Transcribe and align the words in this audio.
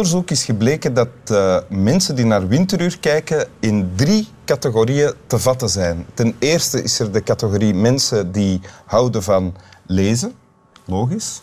Onderzoek 0.00 0.30
is 0.30 0.44
gebleken 0.44 0.94
dat 0.94 1.08
uh, 1.30 1.58
mensen 1.68 2.16
die 2.16 2.24
naar 2.24 2.48
winteruur 2.48 2.98
kijken 2.98 3.48
in 3.58 3.92
drie 3.96 4.28
categorieën 4.44 5.12
te 5.26 5.38
vatten 5.38 5.68
zijn. 5.68 6.06
Ten 6.14 6.36
eerste 6.38 6.82
is 6.82 6.98
er 6.98 7.12
de 7.12 7.22
categorie 7.22 7.74
mensen 7.74 8.32
die 8.32 8.60
houden 8.84 9.22
van 9.22 9.56
lezen, 9.86 10.32
logisch. 10.84 11.42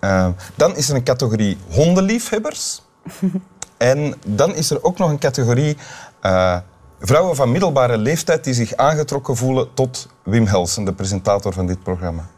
Uh, 0.00 0.28
dan 0.54 0.76
is 0.76 0.88
er 0.88 0.94
een 0.94 1.02
categorie 1.02 1.56
hondenliefhebbers. 1.70 2.82
en 3.76 4.14
dan 4.26 4.54
is 4.54 4.70
er 4.70 4.84
ook 4.84 4.98
nog 4.98 5.10
een 5.10 5.18
categorie 5.18 5.76
uh, 6.22 6.56
vrouwen 7.00 7.36
van 7.36 7.52
middelbare 7.52 7.98
leeftijd 7.98 8.44
die 8.44 8.54
zich 8.54 8.74
aangetrokken 8.74 9.36
voelen 9.36 9.74
tot 9.74 10.08
Wim 10.22 10.46
Helsen, 10.46 10.84
de 10.84 10.92
presentator 10.92 11.52
van 11.52 11.66
dit 11.66 11.82
programma. 11.82 12.28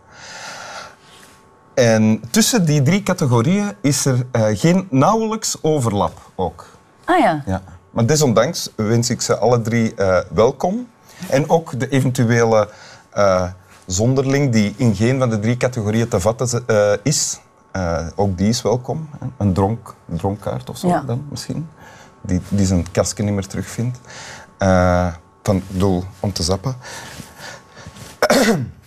En 1.79 2.21
tussen 2.31 2.65
die 2.65 2.83
drie 2.83 3.03
categorieën 3.03 3.73
is 3.81 4.05
er 4.05 4.27
uh, 4.33 4.47
geen 4.53 4.87
nauwelijks 4.91 5.57
overlap 5.63 6.31
ook. 6.35 6.67
Ah 7.05 7.19
ja. 7.19 7.43
ja. 7.47 7.63
Maar 7.91 8.07
desondanks 8.07 8.71
wens 8.77 9.11
ik 9.11 9.21
ze 9.21 9.37
alle 9.37 9.61
drie 9.61 9.93
uh, 9.97 10.19
welkom. 10.35 10.89
En 11.29 11.51
ook 11.51 11.81
de 11.81 11.89
eventuele 11.89 12.69
uh, 13.17 13.45
zonderling 13.87 14.53
die 14.53 14.75
in 14.77 14.95
geen 14.95 15.19
van 15.19 15.31
de 15.31 15.39
drie 15.39 15.57
categorieën 15.57 16.09
te 16.09 16.21
vatten 16.21 16.65
is. 17.03 17.41
ook 18.15 18.39
die 18.39 18.49
is 18.49 18.63
welkom. 18.63 19.09
Een 19.37 19.53
dronk, 19.53 19.95
dronkaart 20.07 20.71
of 20.71 20.79
zo 20.79 20.89
ja. 20.89 21.03
dan 21.07 21.27
misschien. 21.31 21.69
Die, 22.21 22.41
die 22.49 22.67
zijn 22.67 22.91
kastje 22.91 23.23
niet 23.23 23.35
meer 23.35 23.47
terugvindt. 23.47 23.99
van 25.43 25.63
doel 25.69 26.05
om 26.21 26.33
te 26.33 26.43
zappen. 26.43 26.77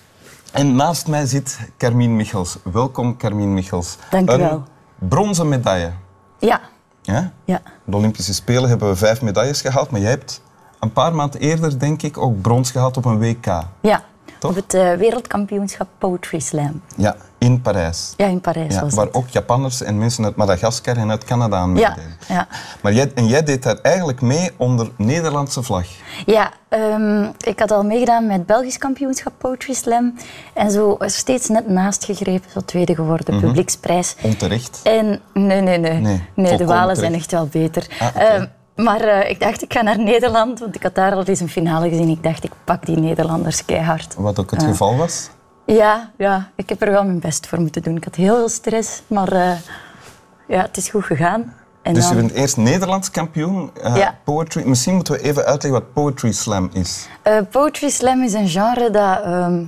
En 0.52 0.76
naast 0.76 1.08
mij 1.08 1.26
zit 1.26 1.60
Carmien 1.78 2.16
Michels. 2.16 2.58
Welkom, 2.64 3.18
Carmien 3.18 3.54
Michels. 3.54 3.98
Dank 4.10 4.32
u 4.32 4.38
wel. 4.38 4.64
Bronzen 4.96 5.50
medaille. 5.50 5.92
Ja. 6.40 6.62
ja. 7.02 7.32
Ja? 7.46 7.62
De 7.84 7.96
Olympische 7.96 8.34
Spelen 8.34 8.70
hebben 8.70 8.90
we 8.90 8.96
vijf 8.96 9.22
medailles 9.22 9.62
gehaald, 9.62 9.90
maar 9.92 10.00
jij 10.02 10.10
hebt 10.10 10.42
een 10.80 10.92
paar 10.92 11.16
maanden 11.16 11.40
eerder, 11.40 11.80
denk 11.80 12.02
ik, 12.02 12.18
ook 12.18 12.42
brons 12.42 12.72
gehaald 12.72 12.98
op 12.98 13.06
een 13.06 13.20
WK. 13.20 13.46
Ja, 13.82 14.04
op 14.44 14.56
het 14.56 14.74
uh, 14.74 14.94
wereldkampioenschap 14.94 15.88
Poetry 15.98 16.40
Slam. 16.40 16.82
Ja, 16.96 17.16
in 17.38 17.62
Parijs. 17.62 18.14
Ja, 18.18 18.26
in 18.26 18.42
Parijs 18.42 18.74
ja, 18.74 18.82
was 18.82 18.94
Waar 18.94 19.06
het. 19.06 19.14
ook 19.16 19.28
Japanners 19.28 19.82
en 19.82 19.98
mensen 19.98 20.26
uit 20.26 20.36
Madagaskar 20.36 20.98
en 20.98 21.10
uit 21.10 21.24
Canada 21.24 21.58
aan 21.58 21.76
Ja, 21.76 21.88
meededen. 21.90 22.18
ja. 22.28 22.48
Maar 22.82 22.94
jij, 22.94 23.12
en 23.16 23.28
jij 23.28 23.44
deed 23.44 23.64
daar 23.64 23.78
eigenlijk 23.82 24.22
mee 24.22 24.52
onder 24.58 24.90
Nederlandse 24.96 25.64
vlag. 25.64 25.86
Ja, 26.26 26.52
ehm, 26.70 27.24
ik 27.40 27.60
had 27.60 27.72
al 27.72 27.84
meegedaan 27.84 28.26
met 28.28 28.36
het 28.38 28.46
Belgisch 28.46 28.78
kampioenschap 28.78 29.34
Poetry 29.38 29.74
Slam. 29.74 30.14
En 30.54 30.72
zo 30.72 30.98
steeds 31.00 31.48
net 31.50 31.68
naast 31.70 32.06
gegrepen, 32.06 32.52
zo 32.52 32.60
tweede 32.66 32.96
geworden, 32.96 33.40
publieksprijs. 33.40 34.16
Onterecht. 34.22 34.80
En 34.84 35.22
nee, 35.34 35.62
nee, 35.62 35.78
nee. 35.78 36.24
Nee, 36.36 36.58
de 36.58 36.66
Walen 36.66 36.96
zijn 36.96 37.14
echt 37.14 37.32
wel 37.32 37.48
beter. 37.48 37.88
Ah, 38.00 38.42
maar 38.84 39.02
eh, 39.02 39.30
ik 39.30 39.40
dacht, 39.40 39.62
ik 39.62 39.74
ga 39.74 39.82
naar 39.82 40.00
Nederland, 40.00 40.60
want 40.60 40.76
ik 40.76 40.84
had 40.84 40.96
daar 40.96 41.14
al 41.14 41.24
eens 41.24 41.40
een 41.40 41.50
finale 41.50 41.90
gezien. 41.90 42.10
Ik 42.10 42.24
dacht, 42.24 42.44
ik 42.44 42.52
pak 42.64 42.86
die 42.86 42.98
Nederlanders 42.98 43.66
keihard. 43.66 44.16
Wat 44.18 44.40
ook 44.40 44.52
het 44.52 44.62
Ja. 44.62 44.68
geval 44.68 44.96
was. 44.98 45.30
Ja, 45.66 46.10
ja, 46.18 46.50
ik 46.56 46.70
heb 46.70 46.82
er 46.82 46.92
wel 46.92 47.04
mijn 47.04 47.20
best 47.20 47.48
voor 47.48 47.60
moeten 47.60 47.82
doen. 47.82 47.96
Ik 47.98 48.04
had 48.04 48.16
heel 48.16 48.36
veel 48.36 48.50
stress, 48.50 49.02
maar 49.08 49.32
eh, 49.32 49.52
ja, 50.48 50.62
het 50.62 50.78
is 50.78 50.90
goed 50.90 51.04
gegaan. 51.04 51.54
En 51.82 51.94
Dus 51.94 52.10
je 52.10 52.16
bent 52.16 52.32
eerst 52.32 52.58
Nederlands 52.58 53.12
kampioen 53.12 53.72
Ja. 53.96 54.18
poetry. 54.24 54.64
Misschien 54.68 54.96
moeten 54.96 55.14
we 55.14 55.22
even 55.22 55.46
uitleggen 55.46 55.82
wat 55.82 55.94
poetry 55.94 56.32
slam 56.32 56.70
is. 56.74 57.08
Eh, 57.22 57.38
poetry 57.52 57.90
slam 57.90 58.24
is 58.24 58.34
een 58.34 58.48
genre 58.50 58.90
dat... 58.90 59.22
ehm, 59.24 59.64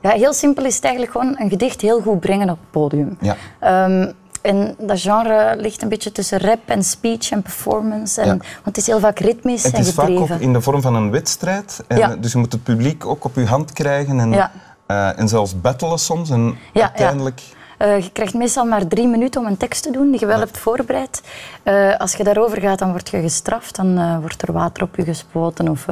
ja, 0.00 0.10
heel 0.10 0.32
simpel 0.32 0.64
is 0.64 0.74
het 0.74 0.84
eigenlijk 0.84 1.12
gewoon 1.12 1.36
een 1.38 1.48
gedicht 1.48 1.80
heel 1.80 2.00
goed 2.00 2.20
brengen 2.20 2.50
op 2.50 2.58
het 2.60 2.70
podium. 2.70 3.16
Ja. 3.20 3.36
Ehm, 3.60 4.12
en 4.48 4.74
dat 4.78 5.00
genre 5.00 5.54
ligt 5.58 5.82
een 5.82 5.88
beetje 5.88 6.12
tussen 6.12 6.38
rap 6.40 6.58
en 6.66 6.84
speech 6.84 7.30
en 7.30 7.42
performance. 7.42 8.20
En, 8.20 8.26
Ja. 8.26 8.32
Want 8.36 8.64
het 8.64 8.76
is 8.76 8.86
heel 8.86 9.00
vaak 9.00 9.18
ritmisch 9.18 9.62
Het 9.62 9.72
en 9.74 9.80
is 9.80 9.92
vaak 9.92 10.06
gedreven. 10.06 10.34
ook 10.34 10.40
in 10.40 10.52
de 10.52 10.60
vorm 10.60 10.82
van 10.82 10.94
een 10.94 11.10
wedstrijd. 11.10 11.84
En, 11.86 11.96
Ja. 11.98 12.16
Dus 12.16 12.32
je 12.32 12.38
moet 12.38 12.52
het 12.52 12.62
publiek 12.62 13.06
ook 13.06 13.24
op 13.24 13.34
je 13.34 13.46
hand 13.46 13.72
krijgen. 13.72 14.20
En, 14.20 14.30
Ja. 14.32 14.50
eh, 14.86 15.18
en 15.18 15.28
zelfs 15.28 15.60
battelen 15.60 15.98
soms. 15.98 16.30
En 16.30 16.58
ja. 16.72 16.82
uiteindelijk... 16.82 17.40
Eh, 17.78 18.00
je 18.00 18.10
krijgt 18.12 18.34
meestal 18.34 18.64
maar 18.64 18.86
drie 18.86 19.06
minuten 19.08 19.40
om 19.40 19.46
een 19.46 19.56
tekst 19.56 19.82
te 19.82 19.90
doen 19.90 20.10
die 20.10 20.20
je 20.20 20.26
wel 20.26 20.38
hebt 20.38 20.58
voorbereid. 20.58 21.22
Eh, 21.62 21.96
als 21.96 22.14
je 22.14 22.24
daarover 22.24 22.60
gaat, 22.60 22.78
dan 22.78 22.90
word 22.90 23.08
je 23.08 23.20
gestraft. 23.20 23.76
Dan 23.76 23.98
eh, 23.98 24.18
wordt 24.18 24.42
er 24.42 24.52
water 24.52 24.82
op 24.82 24.96
je 24.96 25.04
gespoten 25.04 25.68
of 25.68 25.84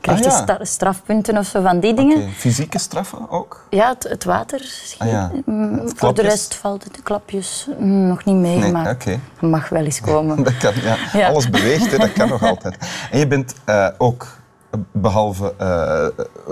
krijg 0.00 0.18
je 0.18 0.30
Ah, 0.30 0.46
ja. 0.46 0.64
strafpunten 0.64 1.38
of 1.38 1.46
zo 1.46 1.62
van 1.62 1.80
die 1.80 1.94
dingen. 1.94 2.30
Fysieke 2.32 2.78
straffen 2.78 3.30
ook? 3.30 3.66
Ja, 3.70 3.88
het, 3.88 4.02
het 4.08 4.24
water. 4.24 4.60
Ah, 4.98 5.08
ja. 5.08 5.30
Mm, 5.44 5.78
Het 5.78 5.92
Voor 5.96 6.14
de 6.14 6.22
rest 6.22 6.54
valt 6.54 6.84
het 6.84 6.94
de 6.94 7.02
klapjes 7.02 7.66
mm, 7.78 8.06
nog 8.06 8.24
niet 8.24 8.36
mee, 8.36 8.58
Nee, 8.58 8.72
maar 8.72 8.84
dat 8.84 9.16
mag 9.40 9.68
wel 9.68 9.84
eens 9.84 10.00
komen. 10.00 10.42
Dat 10.46 10.56
kan, 10.56 10.72
ja. 11.12 11.28
Alles 11.28 11.50
beweegt, 11.50 11.90
hè, 11.90 11.98
dat 11.98 12.12
kan 12.12 12.28
nog 12.28 12.42
altijd. 12.52 12.76
En 13.10 13.18
je 13.18 13.26
bent 13.26 13.54
ook, 13.98 14.26
eh, 14.70 14.80
behalve 14.92 15.54
eh, 15.58 16.06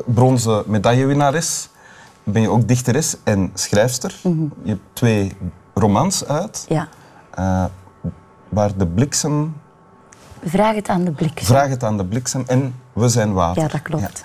bronzen 0.07 0.63
medaillewinnares, 0.67 1.69
ben 2.25 2.43
je 2.43 2.49
ook 2.51 2.69
dichteres 2.69 3.17
en 3.25 3.51
schrijfster. 3.55 4.21
Mhm. 4.23 4.43
Je 4.63 4.69
hebt 4.71 4.83
twee 4.93 5.37
romans 5.75 6.27
uit, 6.27 6.65
Ja. 6.69 6.89
eh, 7.35 7.65
waar 8.49 8.77
de 8.77 8.87
bliksem... 8.87 9.57
Vraag 10.45 10.75
het 10.75 10.89
aan 10.89 11.05
de 11.05 11.11
blik. 11.11 11.41
Vraag 11.45 11.69
het 11.69 11.85
aan 11.85 11.97
de 11.97 12.05
bliksem 12.05 12.43
en 12.47 12.75
We 12.93 13.09
zijn 13.09 13.33
water. 13.33 13.63
Ja, 13.63 13.69
dat 13.69 13.83
klopt. 13.83 14.25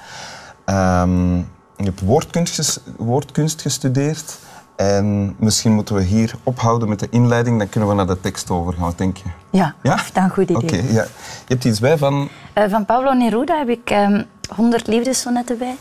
Ja. 0.65 1.01
Ehm, 1.01 1.35
je 1.77 1.83
hebt 1.83 2.01
woordkunst, 2.01 2.81
woordkunst 2.97 3.61
gestudeerd. 3.61 4.37
En 4.75 5.35
misschien 5.39 5.71
moeten 5.73 5.95
we 5.95 6.01
hier 6.01 6.33
ophouden 6.43 6.89
met 6.89 6.99
de 6.99 7.07
inleiding, 7.09 7.57
dan 7.57 7.69
kunnen 7.69 7.89
we 7.89 7.95
naar 7.95 8.07
de 8.07 8.19
tekst 8.19 8.49
overgaan, 8.49 8.93
denk 8.95 9.17
je? 9.17 9.23
Ja, 9.49 9.75
Ja? 9.83 9.95
dat 9.95 10.05
is 10.05 10.11
een 10.13 10.29
goed 10.29 10.49
Oké, 10.55 10.65
idee. 10.65 10.93
ja. 10.93 11.01
Je 11.03 11.07
hebt 11.53 11.65
iets 11.65 11.79
bij 11.79 11.97
van... 11.97 12.29
Eh, 12.53 12.63
van 12.69 12.85
Pablo 12.85 13.13
Neruda 13.13 13.57
heb 13.57 13.69
ik 13.69 13.89
ehm 13.89 14.23
100 14.55 14.87
liefdessonetten 14.87 15.57
bij. 15.57 15.75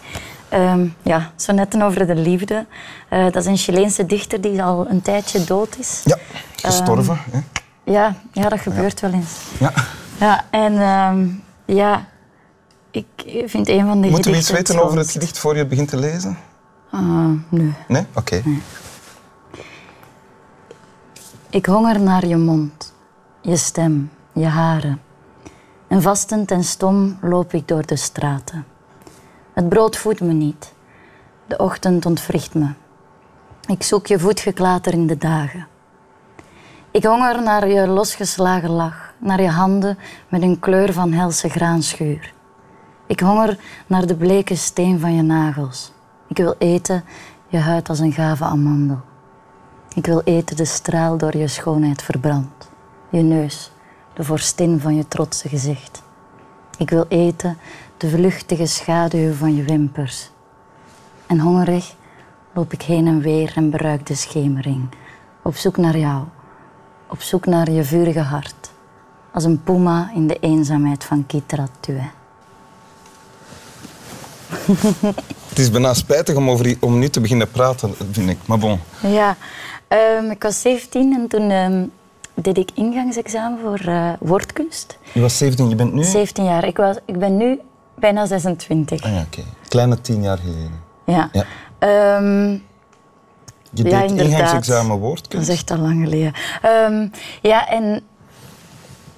Ehm, 0.48 0.86
ja, 1.02 1.30
sonetten 1.36 1.82
over 1.82 2.06
de 2.06 2.14
liefde. 2.14 2.66
Eh, 3.08 3.24
dat 3.24 3.36
is 3.36 3.46
een 3.46 3.56
Chileense 3.56 4.06
dichter 4.06 4.40
die 4.40 4.62
al 4.62 4.86
een 4.88 5.02
tijdje 5.02 5.44
dood 5.44 5.78
is. 5.78 6.02
Ja, 6.04 6.18
gestorven. 6.56 7.18
Ehm, 7.32 7.36
hè? 7.36 7.92
Ja, 7.92 8.14
ja 8.32 8.48
dat 8.48 8.60
gebeurt 8.60 9.00
wel 9.00 9.12
eens. 9.12 9.32
Ja. 9.58 9.72
Ja, 10.18 10.44
en 10.50 10.80
ehm, 10.80 11.26
ja, 11.76 12.06
ik 12.90 13.06
vind 13.46 13.68
een 13.68 13.86
van 13.86 14.00
de 14.00 14.08
Moeten 14.10 14.30
we 14.30 14.36
iets 14.36 14.50
weten 14.50 14.82
over 14.82 14.98
het 14.98 15.10
gedicht 15.10 15.38
voor 15.38 15.56
je 15.56 15.66
begint 15.66 15.88
te 15.88 15.96
lezen? 15.96 16.38
Ah, 16.90 17.30
nee. 17.48 17.72
Nee? 17.88 18.06
Oké. 18.14 18.42
Ik 21.50 21.66
honger 21.66 22.00
naar 22.00 22.26
je 22.26 22.36
mond, 22.36 22.92
je 23.40 23.56
stem, 23.56 24.10
je 24.32 24.46
haren. 24.46 25.00
En 25.88 26.02
vastend 26.02 26.50
en 26.50 26.64
stom 26.64 27.18
loop 27.20 27.52
ik 27.52 27.68
door 27.68 27.86
de 27.86 27.96
straten. 27.96 28.64
Het 29.58 29.68
brood 29.68 29.96
voedt 29.96 30.20
me 30.20 30.32
niet. 30.32 30.74
De 31.46 31.56
ochtend 31.56 32.06
ontwricht 32.06 32.54
me. 32.54 32.68
Ik 33.66 33.82
zoek 33.82 34.06
je 34.06 34.18
voetgeklater 34.18 34.92
in 34.92 35.06
de 35.06 35.16
dagen. 35.16 35.66
Ik 36.90 37.04
honger 37.04 37.42
naar 37.42 37.68
je 37.68 37.86
losgeslagen 37.86 38.70
lach, 38.70 39.14
naar 39.18 39.42
je 39.42 39.48
handen 39.48 39.98
met 40.28 40.42
een 40.42 40.58
kleur 40.58 40.92
van 40.92 41.12
helse 41.12 41.48
graanschuur. 41.48 42.32
Ik 43.06 43.20
honger 43.20 43.58
naar 43.86 44.06
de 44.06 44.16
bleke 44.16 44.54
steen 44.56 45.00
van 45.00 45.14
je 45.14 45.22
nagels. 45.22 45.92
Ik 46.28 46.36
wil 46.36 46.54
eten 46.58 47.04
je 47.48 47.58
huid 47.58 47.88
als 47.88 47.98
een 47.98 48.12
gave 48.12 48.44
amandel. 48.44 49.00
Ik 49.94 50.06
wil 50.06 50.20
eten 50.24 50.56
de 50.56 50.64
straal 50.64 51.16
door 51.16 51.36
je 51.36 51.48
schoonheid 51.48 52.02
verbrand. 52.02 52.70
Je 53.10 53.22
neus, 53.22 53.70
de 54.14 54.24
vorstin 54.24 54.80
van 54.80 54.96
je 54.96 55.08
trotse 55.08 55.48
gezicht. 55.48 56.02
Ik 56.78 56.90
wil 56.90 57.04
eten 57.08 57.58
de 57.98 58.08
vluchtige 58.08 58.66
schaduw 58.66 59.32
van 59.32 59.56
je 59.56 59.62
wimpers. 59.62 60.30
En 61.26 61.40
hongerig 61.40 61.94
loop 62.52 62.72
ik 62.72 62.82
heen 62.82 63.06
en 63.06 63.20
weer 63.20 63.52
en 63.54 63.70
beruik 63.70 64.06
de 64.06 64.14
schemering. 64.14 64.88
Op 65.42 65.56
zoek 65.56 65.76
naar 65.76 65.98
jou. 65.98 66.24
Op 67.08 67.22
zoek 67.22 67.46
naar 67.46 67.70
je 67.70 67.84
vurige 67.84 68.20
hart. 68.20 68.70
Als 69.32 69.44
een 69.44 69.62
puma 69.62 70.10
in 70.14 70.26
de 70.26 70.38
eenzaamheid 70.40 71.04
van 71.04 71.26
Kitra 71.26 71.68
Tue. 71.80 72.02
Het 75.48 75.58
is 75.58 75.70
bijna 75.70 75.94
spijtig 75.94 76.36
om, 76.36 76.50
over, 76.50 76.76
om 76.80 76.98
nu 76.98 77.08
te 77.08 77.20
beginnen 77.20 77.50
praten, 77.50 77.94
vind 78.10 78.30
ik. 78.30 78.38
Maar 78.46 78.58
bon. 78.58 78.80
Ja, 79.00 79.36
ehm, 79.88 80.30
ik 80.30 80.42
was 80.42 80.60
17 80.60 81.14
en 81.14 81.28
toen 81.28 81.50
ehm, 81.50 81.84
deed 82.34 82.58
ik 82.58 82.70
ingangsexamen 82.74 83.58
voor 83.60 83.92
eh, 83.92 84.12
woordkunst. 84.20 84.98
Je 85.12 85.20
was 85.20 85.38
17, 85.38 85.68
je 85.68 85.74
bent 85.74 85.92
nu... 85.92 86.04
17 86.04 86.44
jaar. 86.44 86.66
Ik, 86.66 86.76
was, 86.76 86.96
ik 87.04 87.18
ben 87.18 87.36
nu 87.36 87.60
bijna 88.00 88.26
26. 88.26 89.02
Ah 89.02 89.12
ja, 89.12 89.20
oké. 89.20 89.42
Kleine 89.68 90.00
tien 90.00 90.22
jaar 90.22 90.38
geleden. 90.38 90.82
Ja. 91.04 91.28
Ja. 91.32 91.44
Ehm, 91.78 92.50
Je 93.72 93.84
Ja, 93.84 94.00
deed 94.00 94.10
ingangsexamen 94.10 94.88
dat 94.88 94.98
woordkunst. 94.98 95.48
is 95.48 95.54
echt 95.54 95.70
al 95.70 95.76
lang 95.78 96.02
geleden. 96.04 96.32
Ehm, 96.62 97.08
ja, 97.42 97.68
en 97.68 98.02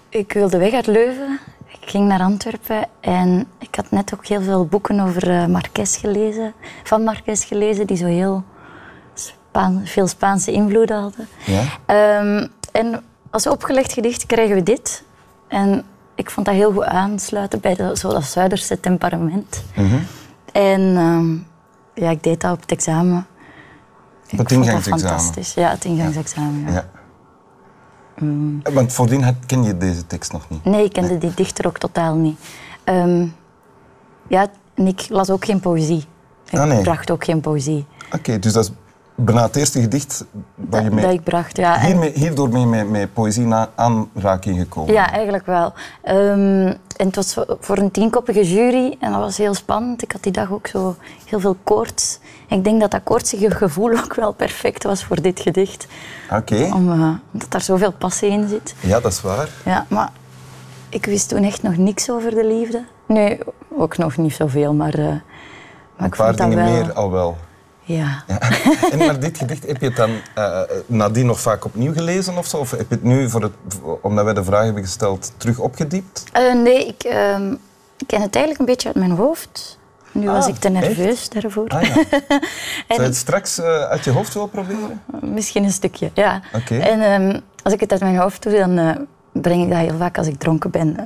ik 0.08 0.32
wilde 0.32 0.58
weg 0.58 0.72
uit 0.72 0.86
Leuven. 0.86 1.38
Ik 1.82 1.90
ging 1.90 2.08
naar 2.08 2.20
Antwerpen 2.20 2.84
en 3.00 3.46
ik 3.58 3.74
had 3.74 3.90
net 3.90 4.14
ook 4.14 4.26
heel 4.26 4.42
veel 4.42 4.66
boeken 4.66 5.00
over 5.00 5.30
eh, 5.30 5.46
Marques 5.46 5.96
gelezen, 5.96 6.52
van 6.84 7.04
Marques 7.04 7.44
gelezen, 7.44 7.86
die 7.86 7.96
zo 7.96 8.06
heel 8.06 8.44
Spaan- 9.14 9.82
veel 9.84 10.06
Spaanse 10.06 10.52
invloeden 10.52 11.00
hadden. 11.00 11.28
Ja. 11.46 11.62
Ehm, 11.86 12.46
en 12.72 13.02
als 13.30 13.46
opgelegd 13.46 13.92
gedicht 13.92 14.26
krijgen 14.26 14.54
we 14.54 14.62
dit. 14.62 15.02
En 15.48 15.84
ik 16.20 16.30
vond 16.30 16.46
dat 16.46 16.54
heel 16.54 16.72
goed 16.72 16.84
aansluiten 16.84 17.60
bij 17.60 17.74
de, 17.74 17.96
zo 17.96 18.08
dat 18.12 18.24
Zuiderse 18.24 18.80
temperament. 18.80 19.62
En 20.52 20.96
ehm, 20.96 21.34
ja, 22.04 22.10
ik 22.10 22.22
deed 22.22 22.40
dat 22.40 22.52
op 22.52 22.60
het 22.60 22.70
examen. 22.72 23.26
Ik 24.26 24.38
Het 24.38 24.50
ingangsexamen. 24.50 25.00
fantastisch. 25.00 25.54
Ja, 25.54 25.70
het 25.70 25.84
ingangsexamen. 25.84 26.62
Ja. 26.66 26.72
Ja. 26.72 26.88
Mm. 28.18 28.60
Want 28.72 28.92
voordien 28.92 29.22
had, 29.22 29.34
ken 29.46 29.62
je 29.62 29.76
deze 29.76 30.06
tekst 30.06 30.32
nog 30.32 30.48
niet. 30.48 30.64
Nee, 30.64 30.84
ik 30.84 30.92
kende 30.92 31.18
die 31.18 31.34
dichter 31.34 31.66
ook 31.66 31.78
totaal 31.78 32.14
niet. 32.14 32.38
Ehm, 32.84 33.26
ja, 34.28 34.46
en 34.74 34.86
ik 34.86 35.06
las 35.08 35.30
ook 35.30 35.44
geen 35.44 35.60
poëzie. 35.60 36.04
Ik 36.50 36.58
Ah, 36.58 36.66
nee. 36.66 36.82
bracht 36.82 37.10
ook 37.10 37.24
geen 37.24 37.40
poëzie. 37.40 37.86
Oké, 38.12 38.38
dus 38.38 38.52
dat 38.52 38.64
is 38.64 38.70
bijna 39.24 39.42
het 39.42 39.56
eerste 39.56 39.80
gedicht 39.80 40.24
dat 40.56 40.82
je 40.82 40.90
mee... 40.90 41.04
dat 41.04 41.12
ik 41.14 41.22
bracht, 41.24 41.56
ja. 41.56 41.80
Hiermee, 41.80 42.12
hierdoor 42.14 42.48
ben 42.48 42.60
je 42.60 42.66
met, 42.66 42.90
met 42.90 43.12
poëzie 43.12 43.44
na 43.46 43.68
aanraking 43.74 44.58
gekomen. 44.58 44.92
Ja, 44.94 45.10
eigenlijk 45.12 45.46
wel. 45.46 45.72
Ehm, 46.02 46.66
en 46.96 47.06
het 47.06 47.16
was 47.16 47.36
voor- 47.60 47.78
een 47.78 47.90
tienkoppige 47.90 48.52
jury 48.54 48.96
en 49.00 49.10
dat 49.12 49.20
was 49.20 49.36
heel 49.36 49.54
spannend. 49.54 50.02
Ik 50.02 50.12
had 50.12 50.22
die 50.22 50.32
dag 50.32 50.52
ook 50.52 50.66
zo 50.66 50.96
heel 51.26 51.40
veel 51.40 51.56
koorts. 51.64 52.18
En 52.48 52.56
ik 52.58 52.64
denk 52.64 52.80
dat 52.80 52.90
dat 52.90 53.00
koortsige 53.04 53.50
gevoel 53.50 53.90
ook 54.04 54.14
wel 54.14 54.32
perfect 54.32 54.84
was 54.84 55.04
voor 55.04 55.22
dit 55.22 55.40
gedicht. 55.40 55.86
Oké, 56.32 56.70
Om, 56.74 56.92
eh, 56.92 57.08
omdat 57.32 57.50
daar 57.50 57.60
zoveel 57.62 57.92
passie 57.92 58.30
in 58.30 58.48
zit. 58.48 58.74
ja, 58.80 59.00
dat 59.00 59.12
is 59.12 59.20
waar. 59.20 59.48
Ja, 59.64 59.86
maar 59.88 60.10
ik 60.88 61.04
wist 61.06 61.28
toen 61.28 61.42
echt 61.44 61.62
nog 61.62 61.76
niks 61.76 62.10
over 62.10 62.30
de 62.30 62.46
liefde. 62.46 62.84
Nee, 63.06 63.38
ook 63.78 63.96
nog 63.98 64.16
niet 64.16 64.34
zoveel, 64.34 64.74
maar, 64.74 64.94
eh, 64.94 65.04
maar 65.04 65.20
Een 65.96 66.06
ik 66.06 66.14
vond 66.16 66.28
dat 66.28 66.36
dingen 66.50 66.64
wel... 66.64 66.72
meer 66.72 66.92
al 66.92 67.10
wel. 67.10 67.36
Ja. 67.96 68.24
Ja. 68.26 68.38
En 68.92 68.98
maar 68.98 69.20
dit 69.20 69.38
gedicht, 69.38 69.66
heb 69.66 69.80
je 69.80 69.86
het 69.86 69.96
dan 69.96 70.10
eh, 70.34 70.60
nadien 70.86 71.26
nog 71.26 71.40
vaak 71.40 71.64
opnieuw 71.64 71.92
gelezen 71.92 72.36
of 72.36 72.46
zo? 72.46 72.56
Of 72.56 72.70
heb 72.70 72.88
je 72.88 72.94
het 72.94 73.02
nu, 73.02 73.30
voor 73.30 73.42
het, 73.42 73.52
omdat 74.00 74.24
wij 74.24 74.34
de 74.34 74.44
vraag 74.44 74.64
hebben 74.64 74.82
gesteld, 74.82 75.32
terug 75.36 75.58
opgediept? 75.58 76.24
Eh, 76.32 76.54
nee, 76.54 76.86
ik, 76.86 77.02
ehm, 77.02 77.52
ik 77.98 78.06
ken 78.06 78.20
het 78.20 78.34
eigenlijk 78.34 78.58
een 78.58 78.66
beetje 78.66 78.88
uit 78.88 78.96
mijn 78.96 79.10
hoofd. 79.10 79.78
Nu 80.12 80.26
was 80.26 80.44
Ah, 80.44 80.50
ik 80.50 80.56
te 80.56 80.68
nerveus 80.68 81.28
daarvoor. 81.28 81.68
Ah 81.68 81.82
ja. 81.82 81.94
Zou 82.88 83.00
je 83.00 83.00
het 83.02 83.16
straks 83.16 83.60
uit 83.60 84.04
je 84.04 84.10
hoofd 84.10 84.34
willen 84.34 84.50
proberen? 84.50 85.02
Misschien 85.20 85.64
een 85.64 85.72
stukje, 85.72 86.10
ja. 86.14 86.40
Oké. 86.54 86.76
En 86.78 87.00
ehm, 87.00 87.40
als 87.62 87.72
ik 87.72 87.80
het 87.80 87.92
uit 87.92 88.00
mijn 88.00 88.16
hoofd 88.16 88.42
doe, 88.42 88.58
dan 88.58 89.06
breng 89.32 89.62
ik 89.62 89.70
dat 89.70 89.78
heel 89.78 89.98
vaak 89.98 90.18
als 90.18 90.26
ik 90.26 90.38
dronken 90.38 90.70
ben 90.70 90.96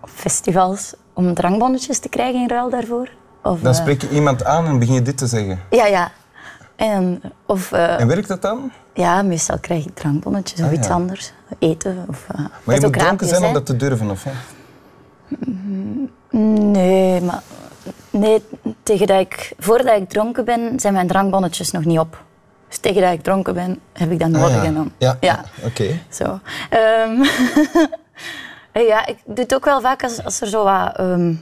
op 0.00 0.08
festivals 0.14 0.94
om 1.12 1.34
drankbonnetjes 1.34 1.98
te 1.98 2.08
krijgen 2.08 2.40
in 2.40 2.48
ruil 2.48 2.70
daarvoor. 2.70 3.08
Of, 3.42 3.60
Dan 3.60 3.74
spreek 3.74 4.00
je 4.02 4.08
iemand 4.08 4.44
aan 4.44 4.66
en 4.66 4.78
begin 4.78 4.94
je 4.94 5.02
dit 5.02 5.18
te 5.18 5.26
zeggen. 5.26 5.60
Ja, 5.70 5.86
ja. 5.86 6.10
En, 6.78 7.22
of, 7.46 7.72
eh, 7.72 8.00
En 8.00 8.06
werkt 8.08 8.28
dat 8.28 8.42
dan? 8.42 8.70
ja, 8.94 9.22
meestal 9.22 9.58
krijg 9.58 9.86
ik 9.86 9.94
drankbonnetjes 9.94 10.60
of 10.60 10.66
Ah, 10.66 10.72
iets 10.72 10.86
ja. 10.86 10.92
anders. 10.94 11.32
Eten 11.58 12.04
of... 12.08 12.26
eh, 12.28 12.38
Maar 12.64 12.74
je 12.74 12.80
moet 12.80 12.92
dronken 12.98 13.26
zijn 13.28 13.44
om 13.44 13.52
dat 13.52 13.66
te 13.66 13.76
durven, 13.76 14.10
of 14.10 14.24
hè? 14.24 14.30
Nee, 16.30 17.20
maar... 17.20 17.42
Nee, 18.10 18.42
tegen 18.82 19.06
dat 19.06 19.20
ik, 19.20 19.52
voordat 19.58 20.00
ik 20.00 20.08
dronken 20.08 20.44
ben, 20.44 20.80
zijn 20.80 20.92
mijn 20.92 21.06
drankbonnetjes 21.06 21.70
nog 21.70 21.84
niet 21.84 21.98
op. 21.98 22.22
Dus 22.68 22.78
tegen 22.78 23.02
dat 23.02 23.12
ik 23.12 23.22
dronken 23.22 23.54
ben, 23.54 23.78
heb 23.92 24.10
ik 24.10 24.18
dat 24.18 24.28
nodig. 24.28 24.48
Ah, 24.48 24.54
ja. 24.54 24.64
en 24.64 24.74
dan, 24.74 24.92
Ja, 24.98 25.16
ja. 25.20 25.44
oké. 25.64 25.98
Zo. 26.08 26.40
Ehm, 26.70 27.22
ja, 28.88 29.06
ik 29.06 29.16
doe 29.24 29.36
het 29.44 29.54
ook 29.54 29.64
wel 29.64 29.80
vaak 29.80 30.02
als, 30.02 30.24
als 30.24 30.40
er 30.40 30.46
zo 30.46 30.64
wat... 30.64 30.96
ehm, 30.96 31.34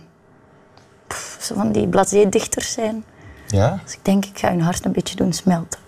pff, 1.07 1.37
zo 1.41 1.55
van 1.55 1.73
die 1.73 1.89
blasé-dichters 1.89 2.73
zijn. 2.73 3.05
Ja? 3.47 3.81
Dus 3.85 3.93
ik 3.93 3.99
denk, 4.03 4.25
ik 4.25 4.39
ga 4.39 4.49
hun 4.51 4.61
hart 4.61 4.85
een 4.85 4.93
beetje 4.93 5.17
doen 5.17 5.33
smelten. 5.33 5.79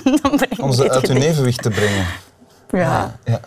Om 0.60 0.72
ze 0.72 0.90
uit 0.90 1.08
hun 1.08 1.22
evenwicht 1.22 1.62
te 1.62 1.70
brengen. 1.70 2.06
Ja. 2.70 3.16
Ja. 3.24 3.40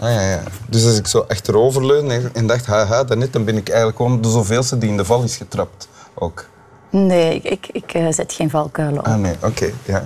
Ah, 0.00 0.12
ja, 0.12 0.20
ja. 0.20 0.42
Dus 0.68 0.84
als 0.84 0.98
ik 0.98 1.06
zo 1.06 1.24
achteroverleun 1.28 2.10
en- 2.10 2.30
en 2.34 2.46
dacht, 2.46 2.66
haha, 2.66 3.04
daarnet, 3.04 3.32
dan 3.32 3.44
ben 3.44 3.56
ik 3.56 3.68
eigenlijk 3.68 3.96
gewoon 3.96 4.20
de 4.20 4.30
zoveelste 4.30 4.78
die 4.78 4.88
in 4.90 4.96
de 4.96 5.04
val 5.04 5.22
is 5.22 5.36
getrapt. 5.36 5.88
Ook. 6.14 6.48
Nee, 6.90 7.34
ik, 7.36 7.44
ik, 7.44 7.68
ik 7.72 7.94
eh, 7.94 8.06
zet 8.12 8.32
geen 8.32 8.50
valkuilen 8.50 8.98
op. 8.98 9.06
Ah, 9.06 9.14
nee, 9.16 9.34
oké. 9.42 9.70
ja. 9.84 9.98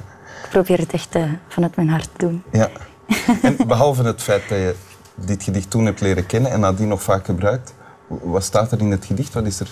Ik 0.43 0.49
probeer 0.51 0.79
het 0.79 0.93
echt 0.93 1.15
eh, 1.15 1.23
vanuit 1.49 1.77
mijn 1.77 1.89
hart 1.89 2.09
te 2.17 2.27
doen. 2.27 2.43
ja. 2.53 2.69
En 3.43 3.57
behalve 3.67 4.03
het 4.03 4.23
feit 4.23 4.49
dat 4.49 4.59
je 4.59 4.75
dit 5.15 5.43
gedicht 5.43 5.71
toen 5.71 5.85
hebt 5.87 6.01
leren 6.01 6.27
kennen 6.27 6.51
en 6.51 6.61
nadien 6.61 6.89
nog 6.89 7.03
vaak 7.03 7.25
gebruikt, 7.25 7.75
wat 8.07 8.45
staat 8.45 8.73
er 8.73 8.79
in 8.81 8.91
het 8.91 9.05
gedicht? 9.05 9.35
Wat 9.35 9.47
is 9.47 9.61
er 9.61 9.69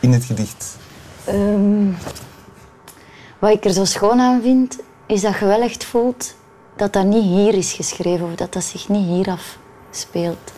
in 0.00 0.12
het 0.12 0.24
gedicht? 0.24 0.76
Ehm, 1.24 1.90
wat 3.38 3.50
ik 3.50 3.64
er 3.64 3.72
zo 3.72 3.84
schoon 3.84 4.20
aan 4.20 4.42
vind, 4.42 4.78
is 5.06 5.20
dat 5.20 5.38
je 5.38 5.44
wel 5.44 5.60
echt 5.62 5.84
voelt 5.84 6.34
dat 6.76 6.92
dat 6.92 7.04
niet 7.04 7.22
hier 7.24 7.54
is 7.54 7.72
geschreven 7.72 8.26
of 8.26 8.34
dat 8.34 8.52
dat 8.52 8.64
zich 8.64 8.88
niet 8.88 9.06
hier 9.06 9.28
afspeelt. 9.90 10.52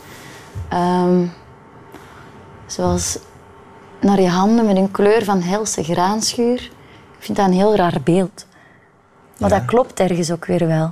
Ehm, 0.69 1.27
zoals 2.67 3.19
naar 4.01 4.21
je 4.21 4.29
handen 4.29 4.67
met 4.67 4.77
een 4.77 4.91
kleur 4.91 5.25
van 5.25 5.43
helse 5.43 5.83
graanschuur. 5.85 6.63
Ik 7.19 7.23
vind 7.25 7.37
dat 7.39 7.47
een 7.47 7.53
heel 7.53 7.75
raar 7.77 8.01
beeld. 8.05 8.47
Maar 9.39 9.51
Ja. 9.51 9.59
dat 9.59 9.67
klopt 9.67 10.01
ergens 10.01 10.31
ook 10.31 10.45
weer 10.45 10.67
wel. 10.67 10.91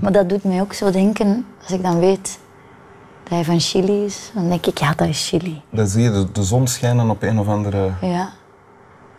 Maar 0.00 0.12
dat 0.12 0.28
doet 0.28 0.44
mij 0.44 0.60
ook 0.60 0.72
zo 0.72 0.90
denken, 0.90 1.46
als 1.62 1.70
ik 1.72 1.82
dan 1.82 1.98
weet 1.98 2.38
dat 3.22 3.32
hij 3.32 3.44
van 3.44 3.60
Chili 3.60 4.04
is, 4.04 4.30
dan 4.34 4.48
denk 4.48 4.66
ik, 4.66 4.78
ja, 4.78 4.92
dat 4.94 5.08
is 5.08 5.28
Chili. 5.28 5.62
Dan 5.70 5.86
zie 5.86 6.02
je 6.02 6.10
de, 6.10 6.32
de 6.32 6.42
zon 6.42 6.66
schijnen 6.66 7.10
op 7.10 7.22
een 7.22 7.38
of 7.38 7.48
andere... 7.48 7.90
Ja. 8.00 8.30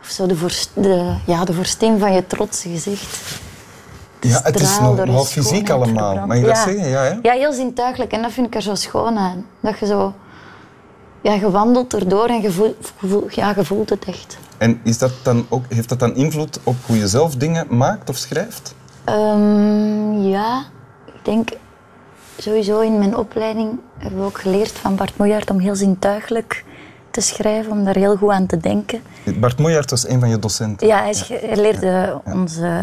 Of 0.07 0.13
zo 0.13 0.25
de, 0.25 0.65
de, 0.73 1.13
ja, 1.25 1.45
de 1.45 1.53
vorstin 1.53 1.99
van 1.99 2.13
je 2.13 2.27
trotse 2.27 2.69
gezicht. 2.69 3.39
De 4.19 4.27
Ja, 4.27 4.39
het 4.43 4.59
is 4.59 4.79
nog, 4.79 5.27
fysiek 5.29 5.69
allemaal. 5.69 6.05
verbrand. 6.05 6.27
Mag 6.27 6.37
je 6.37 6.45
dat 6.45 6.57
zeggen? 6.57 6.87
Ja, 6.89 7.01
hè? 7.03 7.13
Ja, 7.21 7.33
heel 7.33 7.53
zintuigelijk. 7.53 8.11
En 8.11 8.21
dat 8.21 8.31
vind 8.31 8.47
ik 8.47 8.55
er 8.55 8.61
zo 8.61 8.75
schoon 8.75 9.17
aan. 9.17 9.45
Dat 9.59 9.79
je 9.79 9.85
zo... 9.85 10.13
Ja, 11.21 11.33
je 11.33 11.51
wandelt 11.51 11.93
erdoor 11.93 12.25
en 12.27 12.41
je 12.41 12.51
voelt, 12.51 12.91
je 12.99 13.07
voelt- 13.07 13.35
ja, 13.35 13.53
je 13.55 13.65
voelt 13.65 13.89
het 13.89 14.05
echt. 14.05 14.37
En 14.57 14.79
is 14.83 14.97
dat 14.97 15.11
dan 15.23 15.45
ook, 15.49 15.63
heeft 15.69 15.89
dat 15.89 15.99
dan 15.99 16.15
invloed 16.15 16.59
op 16.63 16.75
hoe 16.85 16.97
je 16.97 17.07
zelf 17.07 17.35
dingen 17.35 17.65
maakt 17.77 18.09
of 18.09 18.17
schrijft? 18.17 18.75
Ehm, 19.03 20.13
ja, 20.21 20.63
ik 21.05 21.25
denk 21.25 21.49
sowieso 22.37 22.79
in 22.79 22.97
mijn 22.97 23.15
opleiding 23.17 23.79
hebben 23.97 24.19
we 24.19 24.25
ook 24.25 24.39
geleerd 24.39 24.71
van 24.71 24.95
Bart 24.95 25.17
Moejaert 25.17 25.49
om 25.49 25.59
heel 25.59 25.75
zintuigelijk 25.75 26.63
te 27.17 27.23
schrijven, 27.23 27.71
om 27.71 27.83
daar 27.83 27.95
heel 27.95 28.15
goed 28.15 28.29
aan 28.29 28.45
te 28.45 28.57
denken. 28.57 29.01
Bart 29.39 29.59
Moejaert 29.59 29.89
was 29.89 30.07
een 30.07 30.19
van 30.19 30.29
je 30.29 30.39
docenten. 30.39 30.87
Ja, 30.87 31.03
hij, 31.03 31.55
leerde, 31.55 32.21
ons, 32.25 32.57
eh, 32.57 32.79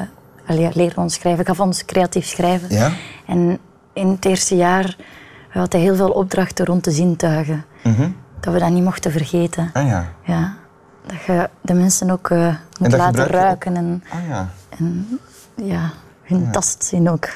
allee, 0.46 0.70
leerde 0.72 1.00
ons 1.00 1.14
schrijven, 1.14 1.44
gaf 1.46 1.60
ons 1.60 1.84
creatief 1.84 2.26
schrijven. 2.26 2.74
Ja? 2.74 2.92
En 3.26 3.58
in 3.92 4.08
het 4.08 4.24
eerste 4.24 4.56
jaar 4.56 4.96
had 5.48 5.72
hij 5.72 5.82
heel 5.82 5.96
veel 5.96 6.10
opdrachten 6.10 6.64
rond 6.64 6.84
de 6.84 6.90
zintuigen. 6.90 7.64
Mhm. 7.82 8.08
Dat 8.40 8.52
we 8.52 8.58
dat 8.58 8.70
niet 8.70 8.84
mochten 8.84 9.12
vergeten. 9.12 9.70
Ah 9.72 9.86
ja. 9.86 10.06
Ja, 10.22 10.54
dat 11.06 11.22
je 11.26 11.48
de 11.60 11.74
mensen 11.74 12.10
ook 12.10 12.30
eh, 12.30 12.54
moet 12.80 12.92
laten 12.92 13.26
ruiken 13.26 13.76
en, 13.76 14.04
Ah 14.12 14.28
ja. 14.28 14.48
en 14.78 15.18
ja, 15.54 15.90
hun 16.22 16.50
tastzin 16.50 17.10
ook 17.10 17.28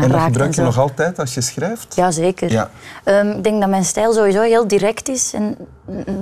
En 0.00 0.08
dat 0.10 0.20
gebruik 0.20 0.54
je 0.54 0.62
nog 0.62 0.78
altijd 0.78 1.18
als 1.18 1.34
je 1.34 1.40
schrijft? 1.40 1.94
Ja, 1.94 2.10
zeker. 2.10 2.50
Ja. 2.50 2.70
Ehm, 3.04 3.30
ik 3.30 3.44
denk 3.44 3.60
dat 3.60 3.70
mijn 3.70 3.84
stijl 3.84 4.12
sowieso 4.12 4.42
heel 4.42 4.68
direct 4.68 5.08
is. 5.08 5.32
En 5.32 5.56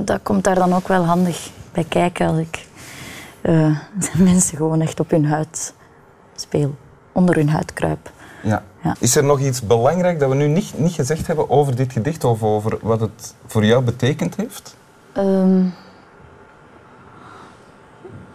dat 0.05 0.21
komt 0.23 0.45
daar 0.45 0.55
dan 0.55 0.75
ook 0.75 0.89
wel 0.89 1.05
handig 1.05 1.51
bij 1.73 1.85
kijken 1.89 2.27
als 2.27 2.39
ik 2.39 2.67
eh, 3.41 3.77
mensen 4.31 4.57
gewoon 4.57 4.81
echt 4.81 5.01
op 5.01 5.11
hun 5.11 5.27
huid 5.27 5.73
speel. 6.37 6.75
Onder 7.13 7.35
hun 7.35 7.49
huid 7.49 7.73
kruip. 7.73 8.11
Ja. 8.43 8.63
Ja. 8.83 8.95
Is 8.99 9.17
er 9.17 9.25
nog 9.25 9.41
iets 9.41 9.63
belangrijk 9.67 10.21
dat 10.21 10.29
we 10.29 10.35
nu 10.35 10.47
niet, 10.47 10.73
niet 10.79 10.93
gezegd 10.93 11.27
hebben 11.27 11.51
over 11.51 11.77
dit 11.77 11.93
gedicht 11.93 12.25
of 12.25 12.43
over 12.43 12.79
wat 12.83 13.01
het 13.01 13.35
voor 13.47 13.65
jou 13.65 13.83
betekend 13.83 14.37
heeft? 14.37 14.77
Ehm, 15.13 15.65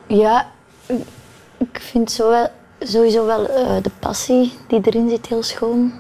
ja, 0.07 0.45
ik- 0.85 1.07
ik 1.57 1.79
vind 1.81 2.11
zo 2.11 2.29
wel, 2.29 2.47
sowieso 2.87 3.25
wel 3.25 3.49
eh, 3.49 3.83
de 3.83 3.91
passie 3.99 4.53
die 4.67 4.81
erin 4.83 5.09
zit 5.09 5.25
heel 5.25 5.43
schoon. 5.43 5.93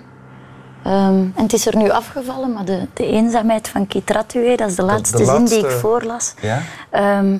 Ehm, 0.83 1.27
en 1.35 1.43
het 1.43 1.53
is 1.53 1.65
er 1.65 1.77
nu 1.77 1.89
afgevallen, 1.89 2.53
maar 2.53 2.65
de, 2.65 2.87
de 2.93 3.05
eenzaamheid 3.05 3.67
van 3.67 3.87
Kitratue, 3.87 4.57
dat 4.57 4.69
is 4.69 4.75
de 4.75 4.83
laatste, 4.83 5.25
zin 5.25 5.45
die 5.45 5.57
ik 5.57 5.71
voorlas. 5.71 6.33
Ja? 6.41 6.61
Ehm, 6.89 7.37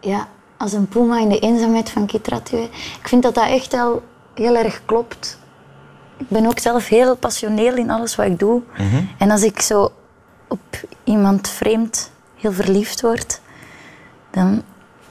ja, 0.00 0.28
als 0.56 0.72
een 0.72 0.88
puma 0.88 1.18
in 1.18 1.28
de 1.28 1.38
eenzaamheid 1.38 1.90
van 1.90 2.06
Kitratue. 2.06 2.62
Ik 3.00 3.08
vind 3.08 3.22
dat 3.22 3.34
dat 3.34 3.48
echt 3.48 3.72
wel 3.72 4.02
heel 4.34 4.56
erg 4.56 4.82
klopt. 4.84 5.38
Ik 6.16 6.28
ben 6.28 6.46
ook 6.46 6.58
zelf 6.58 6.88
heel 6.88 7.16
passioneel 7.16 7.74
in 7.76 7.90
alles 7.90 8.16
wat 8.16 8.26
ik 8.26 8.38
doe. 8.38 8.62
En 9.18 9.30
als 9.30 9.42
ik 9.42 9.60
zo 9.60 9.92
op 10.48 10.84
iemand 11.04 11.48
vreemd 11.48 12.10
heel 12.36 12.52
verliefd 12.52 13.00
word, 13.00 13.40
dan 14.30 14.62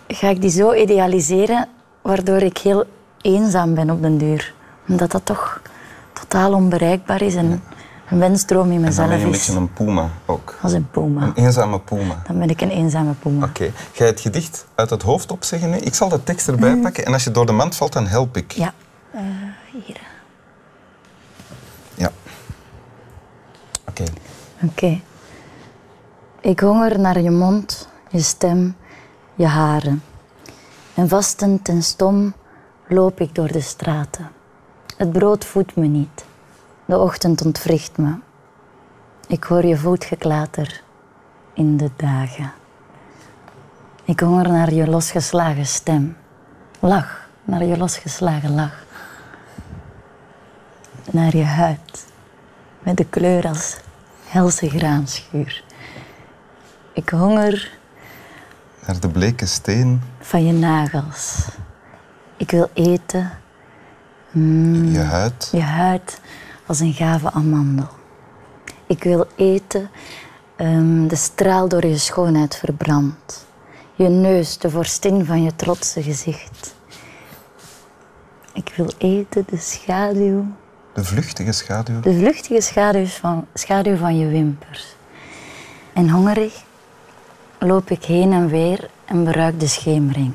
ga 0.07 0.29
ik 0.29 0.41
die 0.41 0.49
zo 0.49 0.73
idealiseren, 0.73 1.67
waardoor 2.01 2.41
ik 2.41 2.57
heel 2.57 2.85
eenzaam 3.23 3.73
ben 3.73 3.89
op 3.89 4.01
den 4.01 4.17
duur. 4.17 4.53
Omdat 4.87 5.11
dat 5.11 5.25
toch 5.25 5.61
totaal 6.13 6.53
onbereikbaar 6.53 7.21
is 7.21 7.35
en 7.35 7.63
een 8.09 8.19
wensdroom 8.19 8.71
in 8.71 8.71
Dan 8.71 8.79
ben 8.81 8.89
mezelf 8.89 9.09
je 9.09 9.15
een 9.15 9.31
is. 9.31 9.45
beetje 9.45 9.59
een 9.59 9.73
puma 9.73 10.09
ook. 10.25 10.57
Als 10.61 10.71
een 10.71 10.87
puma. 10.91 11.21
Een 11.21 11.33
eenzame 11.33 11.79
puma. 11.79 12.21
Dan 12.27 12.39
ben 12.39 12.49
ik 12.49 12.61
een 12.61 12.69
eenzame 12.69 13.13
puma. 13.13 13.45
Oké. 13.45 13.71
Ga 13.91 14.03
je 14.03 14.11
het 14.11 14.19
gedicht 14.19 14.65
uit 14.75 14.89
het 14.89 15.01
hoofd 15.01 15.31
opzeggen 15.31 15.69
nu? 15.69 15.77
Ik 15.77 15.93
zal 15.95 16.09
de 16.09 16.23
tekst 16.23 16.47
erbij 16.47 16.75
pakken 16.77 17.05
en 17.05 17.13
als 17.13 17.23
je 17.23 17.31
door 17.31 17.45
de 17.45 17.51
mand 17.51 17.75
valt, 17.75 17.93
dan 17.93 18.07
help 18.07 18.37
ik. 18.37 18.51
Ja. 18.51 18.73
Eh, 19.11 19.21
hier. 19.85 19.97
Ja. 21.95 22.11
Oké. 24.61 24.99
Ik 26.41 26.59
honger 26.59 26.99
naar 26.99 27.21
je 27.21 27.31
mond, 27.31 27.87
je 28.09 28.21
stem, 28.21 28.75
je 29.35 29.45
haren. 29.45 30.03
En 30.93 31.09
vastend 31.09 31.69
en 31.69 31.83
stom 31.83 32.33
loop 32.87 33.19
ik 33.19 33.35
door 33.35 33.51
de 33.51 33.61
straten. 33.61 34.31
Het 34.97 35.11
brood 35.11 35.45
voedt 35.45 35.75
me 35.75 35.85
niet. 35.85 36.25
De 36.85 36.97
ochtend 36.97 37.45
ontwricht 37.45 37.97
me. 37.97 38.15
Ik 39.27 39.43
hoor 39.43 39.65
je 39.65 39.77
voetgeklater 39.77 40.83
in 41.53 41.77
de 41.77 41.89
dagen. 41.95 42.51
Ik 44.03 44.19
honger 44.19 44.49
naar 44.49 44.73
je 44.73 44.87
losgeslagen 44.87 45.65
stem. 45.65 46.17
Lach, 46.79 47.27
naar 47.43 47.63
je 47.63 47.77
losgeslagen 47.77 48.55
lach. 48.55 48.83
Naar 51.11 51.35
je 51.35 51.43
huid, 51.43 52.05
met 52.79 52.97
de 52.97 53.05
kleur 53.05 53.47
als 53.47 53.77
helse 54.27 54.69
graanschuur. 54.69 55.63
Ik 56.93 57.09
honger 57.09 57.77
Naar 58.85 58.99
de 58.99 59.09
bleke 59.09 59.45
steen, 59.45 60.01
van 60.19 60.45
je 60.45 60.53
nagels. 60.53 61.47
Ik 62.37 62.51
wil 62.51 62.69
eten 62.73 63.31
je 64.91 64.99
huid. 64.99 65.49
je 65.51 65.61
huid 65.61 66.21
als 66.65 66.79
een 66.79 66.93
gave 66.93 67.31
amandel. 67.31 67.87
Ik 68.87 69.03
wil 69.03 69.27
eten 69.35 69.89
ehm, 70.55 71.07
de 71.07 71.15
straal 71.15 71.67
door 71.67 71.85
je 71.85 71.97
schoonheid 71.97 72.55
verbrandt. 72.55 73.45
Je 73.95 74.07
neus, 74.09 74.57
de 74.57 74.69
vorstin 74.69 75.25
van 75.25 75.43
je 75.43 75.55
trotse 75.55 76.03
gezicht. 76.03 76.75
Ik 78.53 78.73
wil 78.75 78.91
eten 78.97 79.43
de 79.47 79.57
schaduw, 79.57 80.45
De 80.93 81.03
vluchtige 81.03 81.51
schaduw. 81.51 81.99
de 81.99 82.13
vluchtige 82.13 82.61
schaduw 82.61 83.05
van, 83.05 83.47
schaduw 83.53 83.95
van 83.95 84.17
je 84.17 84.27
wimpers. 84.27 84.95
En 85.93 86.09
hongerig 86.09 86.63
loop 87.59 87.89
ik 87.89 88.03
heen 88.03 88.31
en 88.31 88.47
weer 88.47 88.89
en 89.05 89.23
beruik 89.23 89.59
de 89.59 89.67
schemering. 89.67 90.33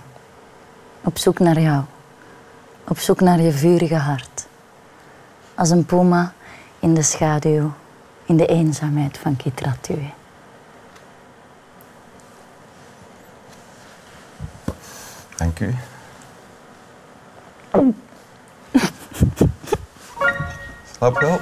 Op 1.01 1.19
zoek 1.19 1.39
naar 1.39 1.61
jou. 1.61 1.85
Op 2.89 2.99
zoek 2.99 3.21
naar 3.21 3.41
je 3.41 3.53
vurige 3.53 3.97
hart. 3.97 4.47
Als 5.55 5.71
een 5.71 5.85
puma 5.85 6.33
in 6.79 6.95
de 6.95 7.03
schaduw, 7.03 7.73
in 8.25 8.37
de 8.37 8.47
eenzaamheid 8.47 9.19
van 9.19 9.37
Kitratue. 9.37 10.11
Dank 15.37 15.61
u. 15.61 15.75
Slaap 20.97 21.21
wel. 21.21 21.41